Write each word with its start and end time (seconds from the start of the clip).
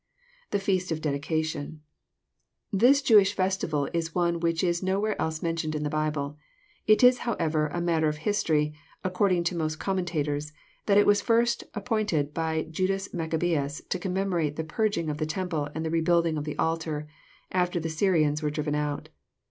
[The 0.49 0.57
feast 0.57 0.91
of 0.91 0.97
the 0.97 1.01
dedication,'] 1.03 1.81
Th 2.71 2.81
is 2.89 3.01
Jewish 3.03 3.35
festival 3.35 3.87
is 3.93 4.15
one 4.15 4.39
which 4.39 4.63
is 4.63 4.81
nowhere 4.81 5.15
else 5.21 5.43
mentioned 5.43 5.75
in 5.75 5.83
the 5.83 5.91
Bible. 5.91 6.39
It 6.87 7.03
is, 7.03 7.19
however, 7.19 7.67
a 7.67 7.79
matter 7.81 8.07
of 8.09 8.17
history, 8.25 8.73
according 9.03 9.43
to 9.43 9.55
most 9.55 9.75
commentators, 9.79 10.53
that 10.87 10.97
it 10.97 11.05
was 11.05 11.21
first 11.21 11.65
appointed 11.75 12.33
by 12.33 12.63
Judas 12.71 13.13
Maccabeus 13.13 13.83
to 13.89 13.99
commemorate 13.99 14.55
the 14.55 14.63
purging 14.63 15.07
of 15.07 15.19
the 15.19 15.27
temple, 15.27 15.69
and 15.75 15.85
the 15.85 15.91
rebuilding 15.91 16.35
of 16.35 16.45
the 16.45 16.57
altar, 16.57 17.07
after 17.51 17.79
the 17.79 17.87
Syrians 17.87 18.41
were 18.41 18.49
driven 18.49 18.73
out. 18.73 19.09